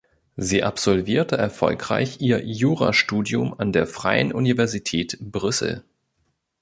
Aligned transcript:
Sie 0.35 0.63
absolvierte 0.63 1.37
erfolgreich 1.37 2.21
ihr 2.21 2.43
Jurastudium 2.43 3.53
an 3.59 3.71
der 3.71 3.85
Freien 3.85 4.33
Universität 4.33 5.19
Brüssel. 5.19 5.83